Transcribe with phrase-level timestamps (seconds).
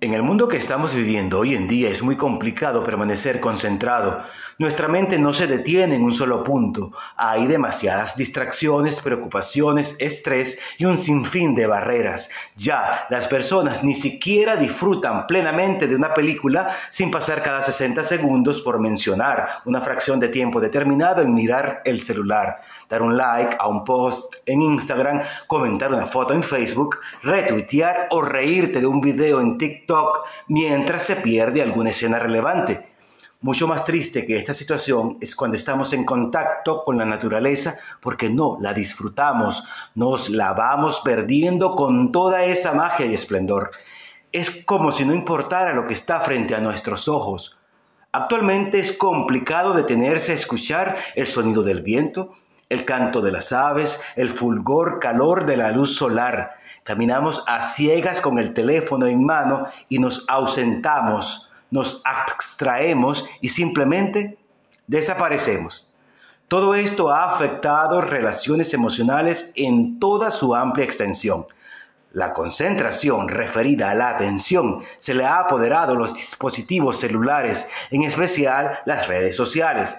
[0.00, 4.20] En el mundo que estamos viviendo hoy en día es muy complicado permanecer concentrado.
[4.56, 6.92] Nuestra mente no se detiene en un solo punto.
[7.16, 12.30] Hay demasiadas distracciones, preocupaciones, estrés y un sinfín de barreras.
[12.54, 18.60] Ya, las personas ni siquiera disfrutan plenamente de una película sin pasar cada 60 segundos
[18.60, 23.68] por mencionar una fracción de tiempo determinado en mirar el celular dar un like a
[23.68, 29.42] un post en Instagram, comentar una foto en Facebook, retuitear o reírte de un video
[29.42, 29.87] en TikTok
[30.48, 32.88] mientras se pierde alguna escena relevante.
[33.40, 38.28] Mucho más triste que esta situación es cuando estamos en contacto con la naturaleza porque
[38.28, 39.62] no la disfrutamos,
[39.94, 43.70] nos la vamos perdiendo con toda esa magia y esplendor.
[44.32, 47.56] Es como si no importara lo que está frente a nuestros ojos.
[48.10, 52.34] Actualmente es complicado detenerse a escuchar el sonido del viento,
[52.68, 56.58] el canto de las aves, el fulgor calor de la luz solar.
[56.88, 64.38] Caminamos a ciegas con el teléfono en mano y nos ausentamos, nos abstraemos y simplemente
[64.86, 65.86] desaparecemos.
[66.48, 71.44] Todo esto ha afectado relaciones emocionales en toda su amplia extensión.
[72.14, 78.78] La concentración referida a la atención se le ha apoderado los dispositivos celulares, en especial
[78.86, 79.94] las redes sociales.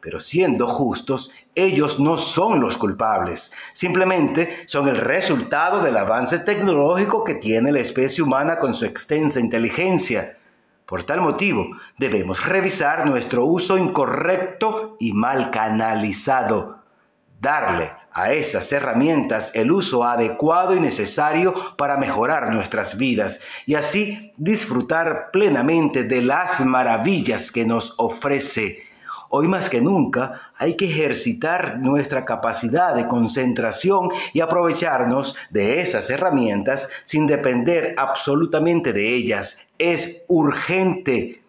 [0.00, 7.24] Pero siendo justos, ellos no son los culpables, simplemente son el resultado del avance tecnológico
[7.24, 10.36] que tiene la especie humana con su extensa inteligencia.
[10.86, 16.78] Por tal motivo, debemos revisar nuestro uso incorrecto y mal canalizado.
[17.40, 24.32] Darle a esas herramientas el uso adecuado y necesario para mejorar nuestras vidas y así
[24.36, 28.89] disfrutar plenamente de las maravillas que nos ofrece
[29.32, 36.10] Hoy más que nunca hay que ejercitar nuestra capacidad de concentración y aprovecharnos de esas
[36.10, 39.68] herramientas sin depender absolutamente de ellas.
[39.78, 41.42] Es urgente.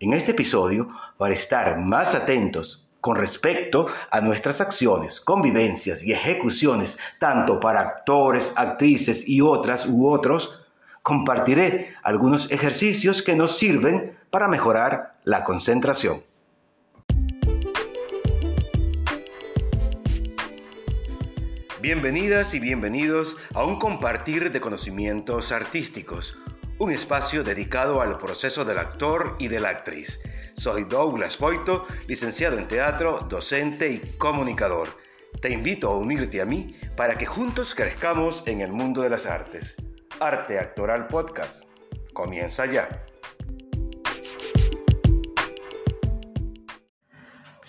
[0.00, 6.98] En este episodio, para estar más atentos con respecto a nuestras acciones, convivencias y ejecuciones,
[7.20, 10.58] tanto para actores, actrices y otras u otros,
[11.04, 16.31] compartiré algunos ejercicios que nos sirven para mejorar la concentración.
[21.82, 26.38] Bienvenidas y bienvenidos a un compartir de conocimientos artísticos,
[26.78, 30.20] un espacio dedicado al proceso del actor y de la actriz.
[30.54, 34.96] Soy Douglas Poito, licenciado en teatro, docente y comunicador.
[35.40, 39.26] Te invito a unirte a mí para que juntos crezcamos en el mundo de las
[39.26, 39.74] artes.
[40.20, 41.64] Arte Actoral Podcast.
[42.12, 43.06] Comienza ya.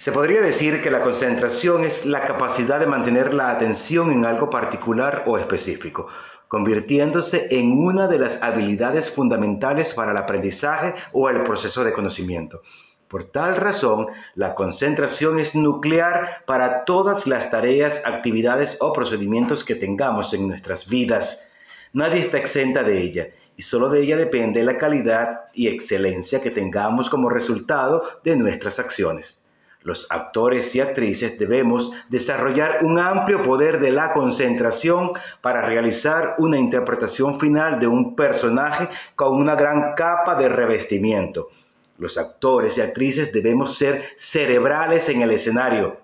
[0.03, 4.49] Se podría decir que la concentración es la capacidad de mantener la atención en algo
[4.49, 6.09] particular o específico,
[6.49, 12.63] convirtiéndose en una de las habilidades fundamentales para el aprendizaje o el proceso de conocimiento.
[13.07, 19.75] Por tal razón, la concentración es nuclear para todas las tareas, actividades o procedimientos que
[19.75, 21.49] tengamos en nuestras vidas.
[21.93, 26.51] Nadie está exenta de ella y solo de ella depende la calidad y excelencia que
[26.51, 29.42] tengamos como resultado de nuestras acciones.
[29.83, 35.11] Los actores y actrices debemos desarrollar un amplio poder de la concentración
[35.41, 41.49] para realizar una interpretación final de un personaje con una gran capa de revestimiento.
[41.97, 45.97] Los actores y actrices debemos ser cerebrales en el escenario,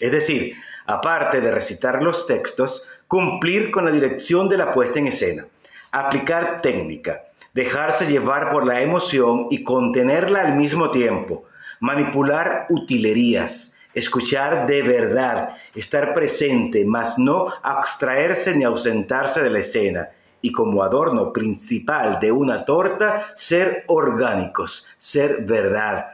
[0.00, 5.08] es decir, aparte de recitar los textos, cumplir con la dirección de la puesta en
[5.08, 5.46] escena,
[5.92, 11.44] aplicar técnica, dejarse llevar por la emoción y contenerla al mismo tiempo,
[11.80, 20.10] manipular utilerías, escuchar de verdad, estar presente, mas no abstraerse ni ausentarse de la escena,
[20.42, 26.12] y como adorno principal de una torta, ser orgánicos, ser verdad.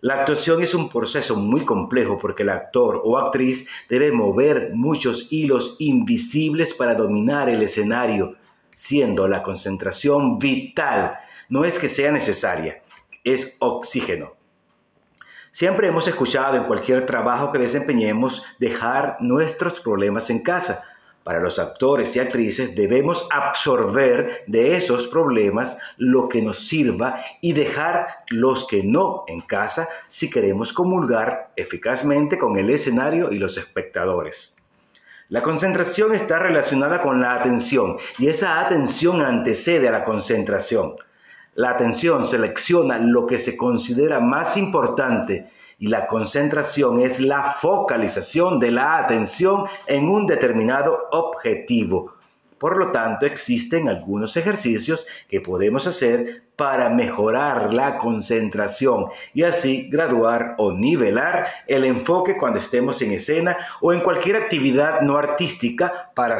[0.00, 5.28] La actuación es un proceso muy complejo porque el actor o actriz debe mover muchos
[5.30, 8.34] hilos invisibles para dominar el escenario,
[8.72, 11.18] siendo la concentración vital.
[11.48, 12.82] No es que sea necesaria,
[13.22, 14.41] es oxígeno.
[15.54, 20.82] Siempre hemos escuchado en cualquier trabajo que desempeñemos dejar nuestros problemas en casa.
[21.24, 27.52] Para los actores y actrices debemos absorber de esos problemas lo que nos sirva y
[27.52, 33.58] dejar los que no en casa si queremos comulgar eficazmente con el escenario y los
[33.58, 34.56] espectadores.
[35.28, 40.94] La concentración está relacionada con la atención y esa atención antecede a la concentración.
[41.54, 48.58] La atención selecciona lo que se considera más importante y la concentración es la focalización
[48.58, 52.14] de la atención en un determinado objetivo.
[52.56, 59.90] Por lo tanto, existen algunos ejercicios que podemos hacer para mejorar la concentración y así
[59.90, 66.12] graduar o nivelar el enfoque cuando estemos en escena o en cualquier actividad no artística
[66.14, 66.38] para,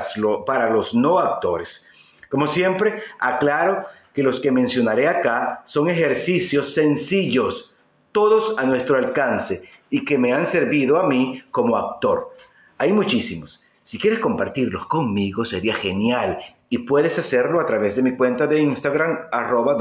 [0.70, 1.88] los no actores.
[2.30, 7.74] Como siempre, aclaro que los que mencionaré acá son ejercicios sencillos,
[8.12, 12.34] todos a nuestro alcance y que me han servido a mí como actor.
[12.78, 13.64] Hay muchísimos.
[13.82, 16.38] Si quieres compartirlos conmigo sería genial
[16.68, 19.76] y puedes hacerlo a través de mi cuenta de Instagram arroba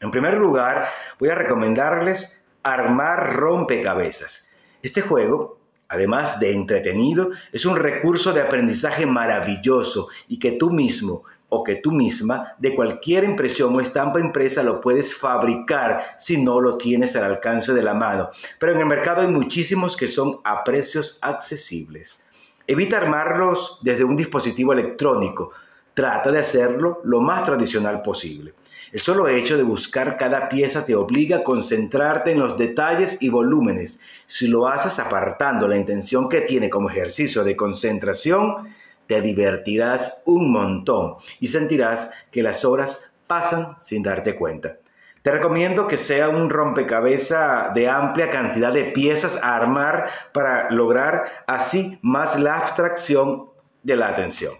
[0.00, 4.48] En primer lugar, voy a recomendarles armar rompecabezas.
[4.82, 5.58] Este juego,
[5.88, 11.24] además de entretenido, es un recurso de aprendizaje maravilloso y que tú mismo
[11.54, 16.60] o que tú misma de cualquier impresión o estampa impresa lo puedes fabricar si no
[16.60, 18.30] lo tienes al alcance de la mano.
[18.58, 22.18] Pero en el mercado hay muchísimos que son a precios accesibles.
[22.66, 25.52] Evita armarlos desde un dispositivo electrónico.
[25.94, 28.54] Trata de hacerlo lo más tradicional posible.
[28.90, 33.28] El solo hecho de buscar cada pieza te obliga a concentrarte en los detalles y
[33.28, 34.00] volúmenes.
[34.26, 38.68] Si lo haces apartando la intención que tiene como ejercicio de concentración,
[39.06, 44.78] te divertirás un montón y sentirás que las horas pasan sin darte cuenta.
[45.22, 51.44] Te recomiendo que sea un rompecabezas de amplia cantidad de piezas a armar para lograr
[51.46, 53.46] así más la abstracción
[53.82, 54.52] de la atención.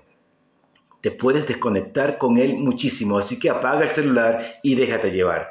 [1.02, 5.50] Te puedes desconectar con él muchísimo, así que apaga el celular y déjate llevar.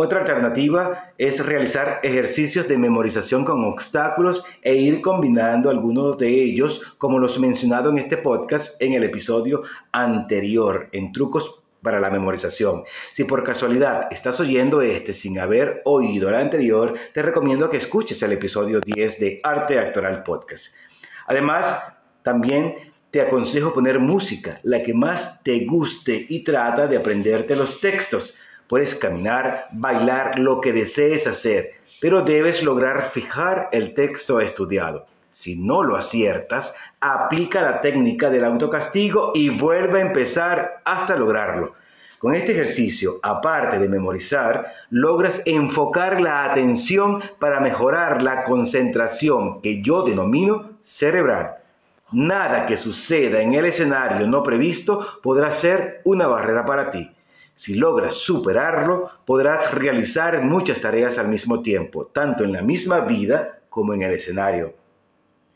[0.00, 6.82] Otra alternativa es realizar ejercicios de memorización con obstáculos e ir combinando algunos de ellos,
[6.98, 12.84] como los mencionado en este podcast en el episodio anterior, en trucos para la memorización.
[13.10, 18.22] Si por casualidad estás oyendo este sin haber oído el anterior, te recomiendo que escuches
[18.22, 20.76] el episodio 10 de Arte Actoral Podcast.
[21.26, 22.76] Además, también
[23.10, 28.38] te aconsejo poner música, la que más te guste y trata de aprenderte los textos.
[28.68, 35.06] Puedes caminar, bailar, lo que desees hacer, pero debes lograr fijar el texto estudiado.
[35.30, 41.74] Si no lo aciertas, aplica la técnica del autocastigo y vuelve a empezar hasta lograrlo.
[42.18, 49.80] Con este ejercicio, aparte de memorizar, logras enfocar la atención para mejorar la concentración que
[49.80, 51.54] yo denomino cerebral.
[52.10, 57.10] Nada que suceda en el escenario no previsto podrá ser una barrera para ti.
[57.58, 63.62] Si logras superarlo, podrás realizar muchas tareas al mismo tiempo, tanto en la misma vida
[63.68, 64.74] como en el escenario.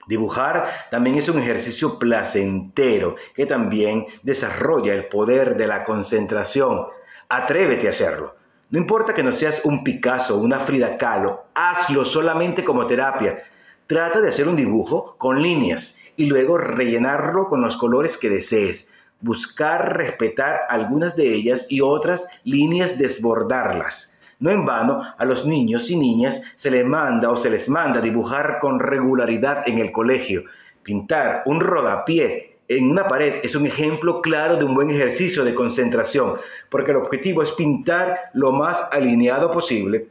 [0.08, 6.86] Dibujar también es un ejercicio placentero que también desarrolla el poder de la concentración.
[7.28, 8.34] Atrévete a hacerlo.
[8.70, 13.44] No importa que no seas un Picasso o una Frida Kahlo, hazlo solamente como terapia.
[13.86, 18.91] Trata de hacer un dibujo con líneas y luego rellenarlo con los colores que desees
[19.22, 24.18] buscar respetar algunas de ellas y otras líneas desbordarlas.
[24.38, 28.00] No en vano, a los niños y niñas se les manda o se les manda
[28.00, 30.44] dibujar con regularidad en el colegio.
[30.82, 35.54] Pintar un rodapié en una pared es un ejemplo claro de un buen ejercicio de
[35.54, 36.34] concentración,
[36.70, 40.08] porque el objetivo es pintar lo más alineado posible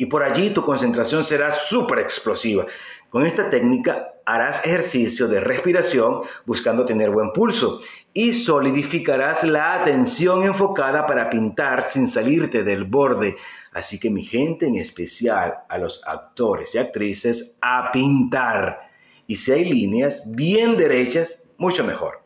[0.00, 2.64] y por allí tu concentración será súper explosiva.
[3.10, 7.82] Con esta técnica harás ejercicio de respiración buscando tener buen pulso
[8.14, 13.36] y solidificarás la atención enfocada para pintar sin salirte del borde.
[13.72, 18.88] Así que mi gente, en especial a los actores y actrices, a pintar.
[19.26, 22.19] Y si hay líneas bien derechas, mucho mejor.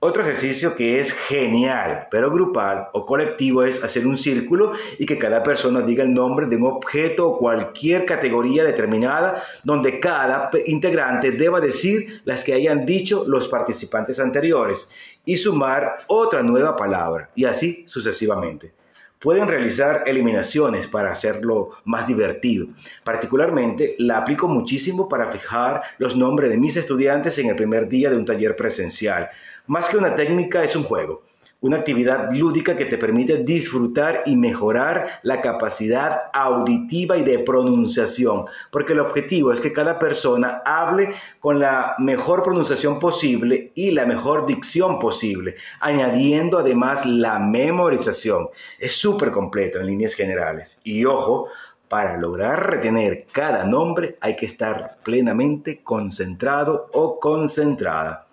[0.00, 5.18] Otro ejercicio que es genial, pero grupal o colectivo, es hacer un círculo y que
[5.18, 11.32] cada persona diga el nombre de un objeto o cualquier categoría determinada donde cada integrante
[11.32, 14.88] deba decir las que hayan dicho los participantes anteriores
[15.24, 18.72] y sumar otra nueva palabra y así sucesivamente.
[19.18, 22.68] Pueden realizar eliminaciones para hacerlo más divertido.
[23.02, 28.10] Particularmente la aplico muchísimo para fijar los nombres de mis estudiantes en el primer día
[28.10, 29.28] de un taller presencial.
[29.68, 31.24] Más que una técnica es un juego,
[31.60, 38.46] una actividad lúdica que te permite disfrutar y mejorar la capacidad auditiva y de pronunciación,
[38.70, 44.06] porque el objetivo es que cada persona hable con la mejor pronunciación posible y la
[44.06, 48.48] mejor dicción posible, añadiendo además la memorización.
[48.78, 50.80] Es súper completo en líneas generales.
[50.82, 51.48] Y ojo,
[51.90, 58.27] para lograr retener cada nombre hay que estar plenamente concentrado o concentrada.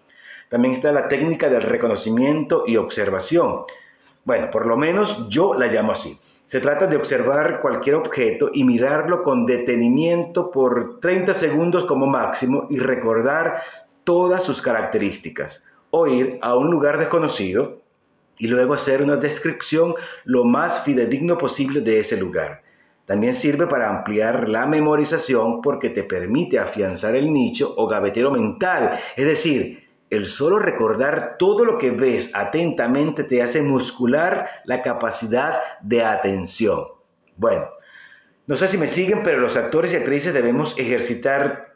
[0.55, 3.63] También está la técnica del reconocimiento y observación.
[4.24, 6.17] Bueno, por lo menos yo la llamo así.
[6.45, 12.67] Se trata de observar cualquier objeto y mirarlo con detenimiento por 30 segundos como máximo
[12.69, 13.63] y recordar
[14.05, 15.65] todas sus características.
[15.89, 17.81] o ir a un lugar desconocido
[18.38, 19.93] y luego hacer una descripción
[20.24, 22.62] lo más fidedigno posible de ese lugar.
[23.05, 28.97] También sirve para ampliar la memorización porque te permite afianzar el nicho o gavetero mental,
[29.17, 29.85] es decir,
[30.15, 36.86] el solo recordar todo lo que ves atentamente te hace muscular la capacidad de atención.
[37.38, 37.67] Bueno,
[38.48, 41.75] no sé si me siguen, pero los actores y actrices debemos ejercitar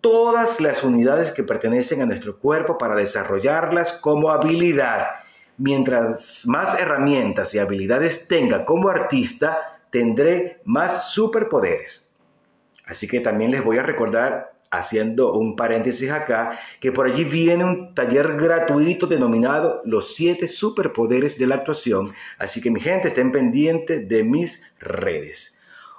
[0.00, 5.08] todas las unidades que pertenecen a nuestro cuerpo para desarrollarlas como habilidad.
[5.56, 12.12] Mientras más herramientas y habilidades tenga como artista, tendré más superpoderes.
[12.84, 17.64] Así que también les voy a recordar, haciendo un paréntesis acá, que por allí viene
[17.64, 22.12] un taller gratuito denominado Los siete superpoderes de la actuación.
[22.38, 25.54] Así que mi gente, estén pendientes de mis redes.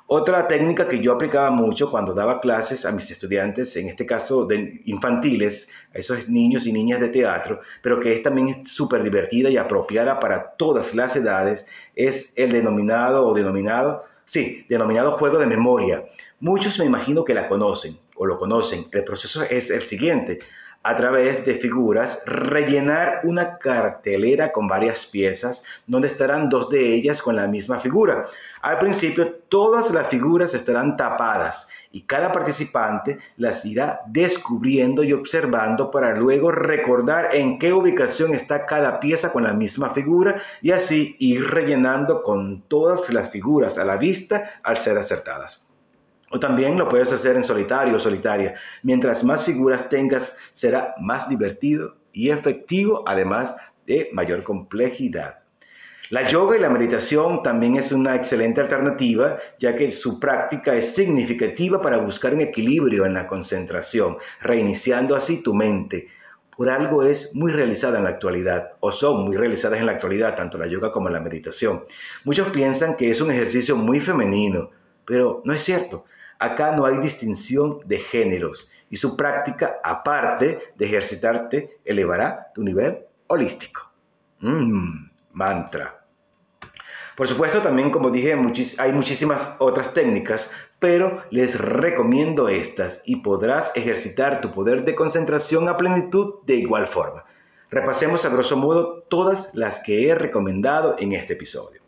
[0.08, 4.46] Otra técnica que yo aplicaba mucho cuando daba clases a mis estudiantes, en este caso
[4.46, 9.50] de infantiles, a esos niños y niñas de teatro, pero que es también súper divertida
[9.50, 11.66] y apropiada para todas las edades,
[11.96, 16.06] es el denominado o denominado, sí, denominado juego de memoria.
[16.42, 18.88] Muchos me imagino que la conocen o lo conocen.
[18.92, 20.40] El proceso es el siguiente
[20.84, 27.24] a través de figuras, rellenar una cartelera con varias piezas, donde estarán dos de ellas
[27.24, 28.28] con la misma figura.
[28.62, 35.90] Al principio, todas las figuras estarán tapadas y cada participante las irá descubriendo y observando
[35.90, 41.16] para luego recordar en qué ubicación está cada pieza con la misma figura y así
[41.18, 45.66] ir rellenando con todas las figuras a la vista al ser acertadas.
[46.32, 48.56] O también lo puedes hacer en solitario o solitaria.
[48.84, 53.56] Mientras más figuras tengas, será más divertido y efectivo, además
[53.86, 55.40] de mayor complejidad.
[56.10, 60.94] La yoga y la meditación también es una excelente alternativa, ya que su práctica es
[60.94, 66.10] significativa para buscar un equilibrio en la concentración, reiniciando así tu mente.
[66.56, 70.36] Por algo es muy realizada en la actualidad, o son muy realizadas en la actualidad,
[70.36, 71.84] tanto la yoga como la meditación.
[72.24, 74.70] Muchos piensan que es un ejercicio muy femenino,
[75.06, 76.06] pero no es cierto.
[76.40, 83.00] Acá no hay distinción de géneros y su práctica, aparte de ejercitarte, elevará tu nivel
[83.28, 83.92] holístico.
[84.40, 86.02] Mm, mantra.
[87.16, 88.38] Por supuesto, también, como dije,
[88.78, 95.70] hay muchísimas otras técnicas, pero les recomiendo estas y podrás ejercitar tu poder de concentración
[95.70, 97.24] a plenitud de igual forma.
[97.70, 101.82] Repasemos a grosso modo todas las que he recomendado en este episodio.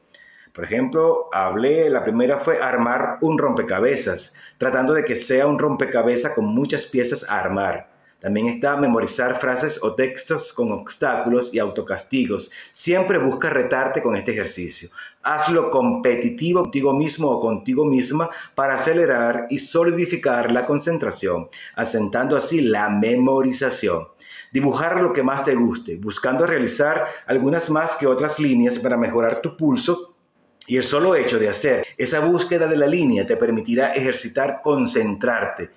[0.57, 6.33] Por ejemplo, hablé, la primera fue armar un rompecabezas, tratando de que sea un rompecabezas
[6.33, 7.91] con muchas piezas a armar.
[8.19, 12.51] También está memorizar frases o textos con obstáculos y autocastigos.
[12.71, 14.89] Siempre busca retarte con este ejercicio.
[15.21, 22.61] Hazlo competitivo contigo mismo o contigo misma para acelerar y solidificar la concentración, asentando así
[22.61, 24.07] la memorización.
[24.51, 29.39] Dibujar lo que más te guste, buscando realizar algunas más que otras líneas para mejorar
[29.43, 30.16] tu pulso
[30.67, 35.71] y el solo hecho de hacer esa búsqueda de la línea te permitirá ejercitar concentrarte.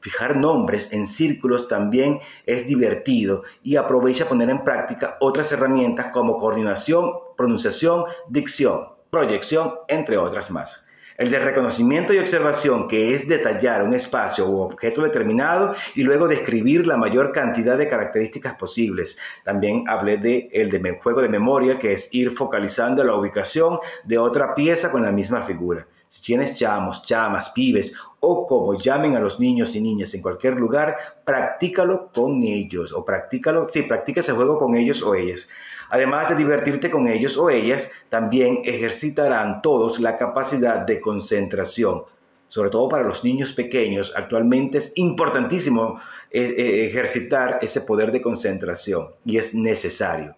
[0.00, 6.36] Fijar nombres en círculos también es divertido y aprovecha poner en práctica otras herramientas como
[6.36, 10.87] coordinación, pronunciación, dicción, proyección, entre otras más.
[11.18, 16.28] El de reconocimiento y observación, que es detallar un espacio u objeto determinado y luego
[16.28, 19.18] describir la mayor cantidad de características posibles.
[19.42, 24.16] También hablé de el de juego de memoria, que es ir focalizando la ubicación de
[24.16, 25.88] otra pieza con la misma figura.
[26.06, 30.54] Si tienes chamos, chamas, pibes o como llamen a los niños y niñas en cualquier
[30.54, 35.48] lugar, practícalo con ellos o practícalo, sí, practica ese juego con ellos o ellas.
[35.90, 42.02] Además de divertirte con ellos o ellas, también ejercitarán todos la capacidad de concentración.
[42.48, 48.22] Sobre todo para los niños pequeños, actualmente es importantísimo eh, eh, ejercitar ese poder de
[48.22, 50.34] concentración y es necesario.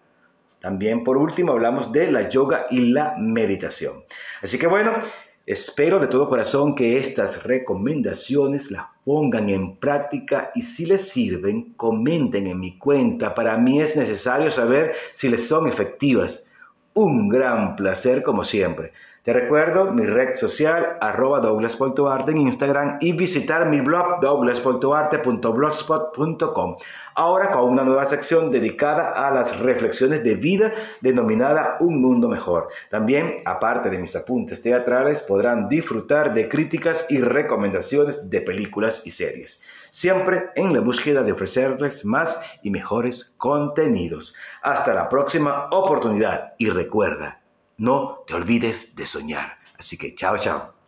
[0.59, 4.03] También por último hablamos de la yoga y la meditación.
[4.43, 4.91] Así que bueno,
[5.47, 11.73] Espero de todo corazón que estas recomendaciones las pongan en práctica y si les sirven,
[11.73, 13.33] comenten en mi cuenta.
[13.33, 16.47] Para mí es necesario saber si les son efectivas.
[16.93, 18.93] Un gran placer como siempre.
[19.23, 21.39] Te recuerdo mi red social arroba
[22.27, 26.77] en Instagram y visitar mi blog douglas.arte.blogspot.com.
[27.13, 32.69] Ahora con una nueva sección dedicada a las reflexiones de vida denominada Un Mundo Mejor.
[32.89, 39.11] También, aparte de mis apuntes teatrales, podrán disfrutar de críticas y recomendaciones de películas y
[39.11, 39.61] series.
[39.91, 44.33] Siempre en la búsqueda de ofrecerles más y mejores contenidos.
[44.63, 47.40] Hasta la próxima oportunidad y recuerda
[47.77, 49.57] no te olvides de soñar.
[49.77, 50.80] Así que chao, chao.